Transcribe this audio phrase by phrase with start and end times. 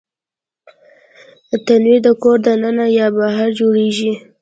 [1.65, 4.11] تنور د کور دننه یا بهر جوړېږي